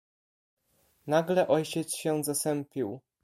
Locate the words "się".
1.95-2.23